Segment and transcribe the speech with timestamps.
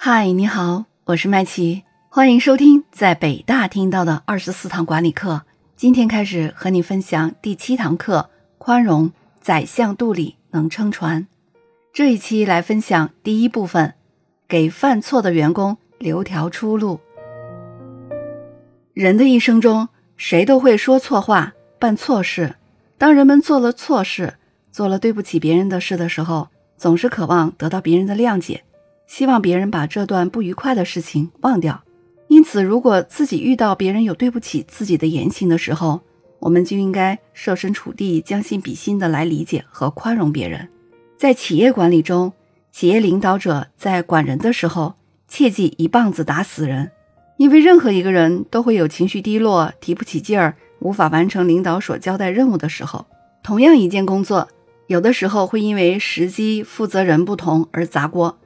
[0.00, 5.42] 嗨，你好，我是麦琪，欢迎收听在北大听到的二十四堂管理课。
[5.74, 9.10] 今天开始和你分享第七堂课：宽容，
[9.40, 11.26] 宰相肚里能撑船。
[11.92, 13.94] 这一期来分享第一部分，
[14.46, 17.00] 给犯错的员工留条出路。
[18.94, 22.54] 人的一生中，谁都会说错话、办错事。
[22.98, 24.34] 当人们做了错事，
[24.70, 28.62] 做了对不起别人的事的时候，总是渴望得到别人的谅解。
[29.08, 31.82] 希望别人把这段不愉快的事情忘掉，
[32.28, 36.02] 因此，如果自己遇到别人有对不起自己的言行的时候，
[36.38, 40.68] 我们就应该设身处地、将心比心的来理解和宽容别人。
[41.16, 42.32] 在企业管理中，
[42.70, 44.94] 企业领导者在管人的时候，
[45.26, 46.92] 切忌一棒子打死人，
[47.38, 53.06] 因为任何一个人都会有情绪低落、提不起劲儿、无法完成领导所交代任务的时候。
[53.42, 54.46] 同样一件工作，
[54.86, 58.38] 有的时候会因为时机、负责人不同而砸锅。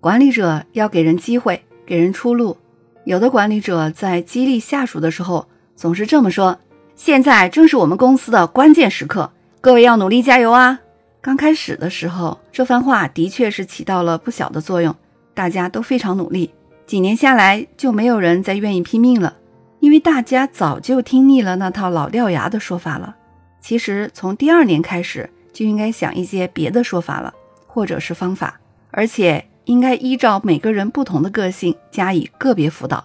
[0.00, 2.56] 管理者要给人机会，给人出路。
[3.04, 6.56] 有的管理者在激励下属的时候，总是这么说
[6.94, 10.78] ：“现在正是我们公司的关键时刻，各位要努力加油啊！”
[11.20, 14.94] 刚开始的时候，这番话的确是起到了不小的作用，
[15.34, 16.54] 大家都非常努力。
[16.86, 19.36] 几年下来，就没有人再愿意拼命了，
[19.80, 23.16] 因为大家早就听腻了那套老掉牙的说法了。
[23.60, 27.34] 其实，从第二年开始，就应该想一些别的说法了，
[27.66, 28.60] 或者是方法，
[28.92, 29.44] 而且。
[29.68, 33.04] 应该依照每个人不同的个性加以个别辅导，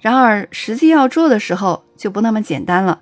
[0.00, 3.00] 然而实际要做的时候就不那么简单了。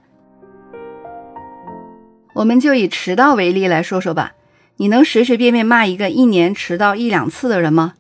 [2.35, 4.33] 我们就以迟到为例来说说吧，
[4.77, 7.95] 你能随随便便骂一个一年迟到一两次的人吗？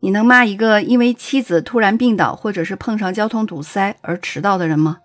[0.00, 4.98] 你能骂一个因为妻子突然病倒或者是碰上交通堵塞而迟到的人吗？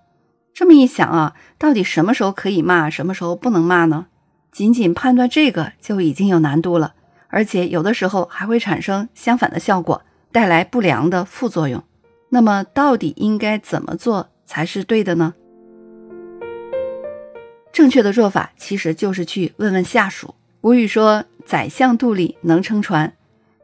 [0.53, 4.07] 这么一想啊，到底什么时候可以骂，什么时候不能骂呢？
[4.51, 6.95] 仅仅判断这个就已经有难度了。
[7.27, 11.83] 而且有的时候还会产生相反的效果，带来不良的副作用。
[12.29, 15.33] 那么，到底应该怎么做才是对的呢？
[17.71, 20.35] 正确的做法其实就是去问问下属。
[20.59, 23.13] 古语说：“宰相肚里能撑船。”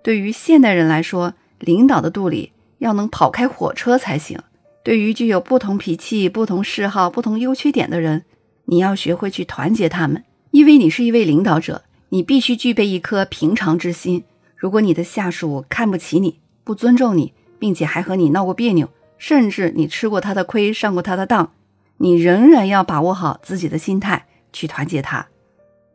[0.04, 4.40] 对于现代人来说，领导的肚里要能跑开火车才行。
[4.84, 8.24] 对于具有不同脾气、不同嗜好、不同优缺点的人，
[8.66, 11.84] 你要学会去团结他们，因为你是一位领导者。
[12.13, 14.24] 你必须具备一颗平常之心。
[14.56, 18.88] 如果你的下属看不起你、不尊重你，并且还和你闹过别扭，
[19.18, 21.53] 甚至你吃过他的亏、上过他的当，
[21.97, 25.25] 你仍然要把握好自己的心态，去团结他。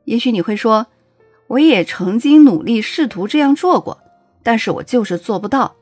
[0.07, 0.89] 也许你会说，
[1.47, 3.99] 我也曾经努力试图这样做过，
[4.43, 5.77] 但是我就是做不到。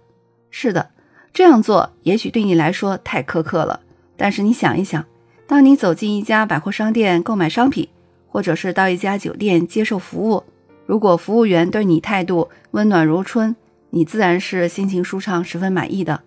[0.50, 0.90] 是的，
[1.32, 3.80] 这样做也许对你来说太苛刻了。
[4.18, 5.02] 但是你想一想，
[5.46, 7.88] 当你走进一家百货商店购买商品，
[8.36, 10.44] 或者是到一家酒店接受服务，
[10.84, 13.56] 如果服务员对你态度温暖如春，
[13.88, 16.20] 你自然是心情舒畅、十分满意的。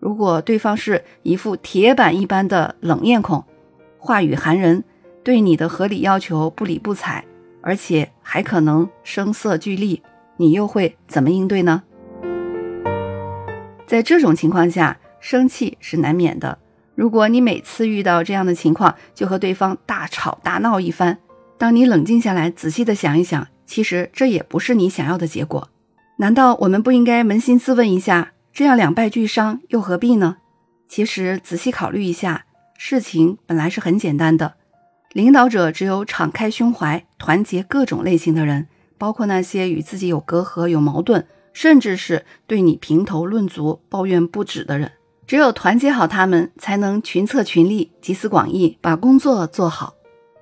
[0.00, 3.44] 如果对方是一副铁板一般的冷面孔，
[3.96, 4.82] 话语寒人，
[5.22, 7.24] 对你的合理要求不理不睬，
[7.60, 10.02] 而且还可能声色俱厉，
[10.38, 11.84] 你又会怎么应对呢？
[13.86, 16.58] 在这种情况下，生气是难免的。
[16.96, 21.16] 如果你每次遇到这样的情况，就和对方大吵大闹一番。
[21.58, 25.68] 当你冷静下来，仔细的想一想，其实这也不是你想要的结果。
[26.18, 30.36] 难道我们不应该扪心自问一下，这样两败俱伤又何必呢？
[30.88, 32.44] 其实仔细考虑一下，
[32.78, 34.54] 事情本来是很简单的。
[35.12, 38.68] 领导者只有敞开胸怀，团结各种类型的人，
[38.98, 44.92] 包括那些与自己有隔阂、有矛盾，甚至是对你评头论足、抱怨不止的人。
[45.26, 49.94] 只有团结好他们，才能群策群力、集思广益，把工作做好。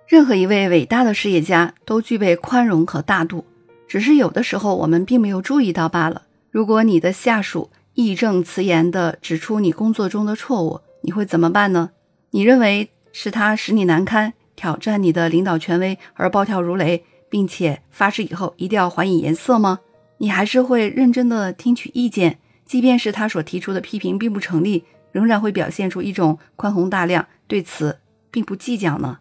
[0.07, 3.47] 任何一位伟大的事业家都具备宽容和大度，
[3.89, 6.23] 只是有的时候我们并没有注意到罢了。
[6.51, 11.91] 如果你的下属义正辞严地指出你工作中的错误，你会怎么办呢？
[12.33, 19.81] 你认为是他使你难堪，挑战你的领导权威而暴跳如雷，并且发誓以后一定要还以颜色吗？
[20.19, 27.99] 你还是会认真地听取意见，即便是他所提出的批评并不成立，仍然会表现出一种宽宏大量，对此
[28.31, 29.19] 并不计较呢？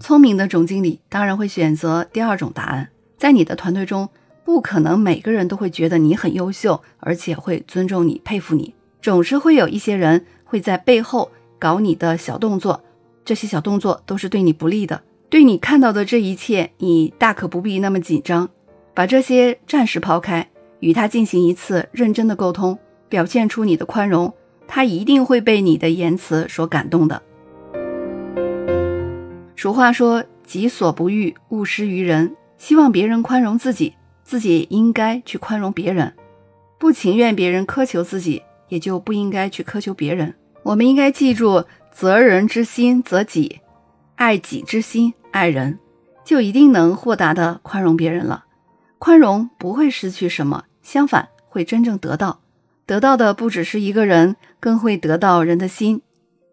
[0.00, 2.88] 聪明的总经理当然会选择第二种答案。
[3.16, 4.08] 在你的团队中，
[4.44, 8.74] 不可能每个人都会觉得你很优秀，而且会尊重你、佩服你。
[9.02, 12.82] 总是会有一些人会在背后搞你的小动作，
[13.24, 15.02] 这些小动作都是对你不利的。
[15.28, 18.48] 对你看到的这一切，你大可不必那么紧张，
[18.94, 20.48] 把这些暂时抛开，
[20.80, 22.78] 与他进行一次认真的沟通，
[23.08, 24.32] 表现出你的宽容，
[24.66, 27.20] 他一定会被你的言辞所感动的。
[29.58, 36.14] 俗话说：“己所不欲，勿施于人。”希望别人宽容自己，自己也应该去宽容别人。
[36.78, 40.32] 不情愿别人苛求自己，也就不应该去苛求别人。
[40.62, 43.58] 我们应该记住：责人之心责己，
[44.14, 45.80] 爱己之心爱人，
[46.24, 48.44] 就一定能豁达的宽容别人了。
[48.98, 52.38] 宽容不会失去什么，相反会真正得到。
[52.86, 56.00] 得到的不只是一个人，更会得到人的心。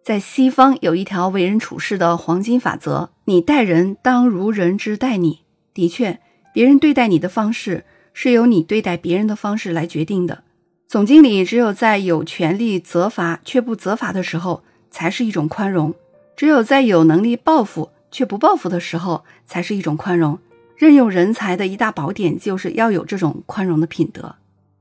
[0.05, 5.39] 在西方有一条为人处事的黄金法则：你待人当如人之待你。
[5.73, 6.19] 的确，
[6.53, 10.43] 别人对待你的方式是由你对待别人的方式来决定的。
[10.87, 14.61] 总经理只有在有权利责罚却不责罚的时候，
[14.91, 15.93] 才是一种宽容；
[16.35, 20.37] 只有在有能力报复却不报复的时候，才是一种宽容。
[20.77, 24.35] 任用人才的一大宝典，就是要有这种宽容的品德。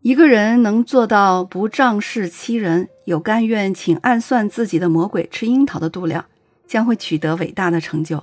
[0.05, 6.27] 一个人能做到不仗势欺人，有甘愿请暗算自己的魔鬼吃樱桃的度量，
[6.67, 8.23] 将会取得伟大的成就。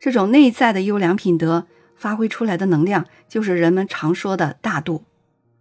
[0.00, 5.04] 这种内在的优良品德发挥出来的能量，就是人们常说的大度。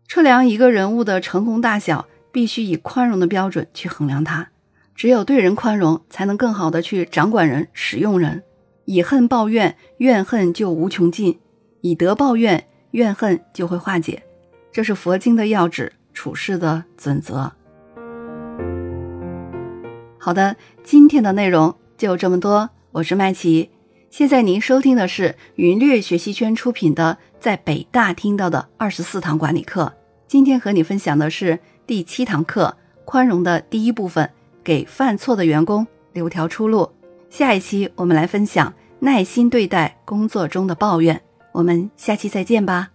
[0.07, 4.47] 测量一个人物的成功大小，必须以宽容的标准去衡量他。
[4.95, 8.43] 只有对人宽容，才能更好的去掌管人、使用人。
[8.85, 11.33] 以恨报怨，怨恨就无穷尽；
[11.81, 14.23] 以德报怨，怨恨就会化解。
[14.73, 17.53] 这是佛经的要旨，处事的准则。
[20.17, 22.71] 好的，今天的内容就这么多。
[22.91, 23.69] 我是麦琪，
[24.09, 29.83] 现在您收听的是云略学习圈出品的《在北大听到的二十四堂管理课》。
[30.27, 32.75] 今天和你分享的是第七堂课——
[33.05, 34.27] 宽容的第一部分，
[34.63, 36.89] 给犯错的员工留条出路。
[37.29, 41.21] 下一期我们来分享耐心对待工作中的抱怨，
[41.51, 42.92] 我们下期再见吧。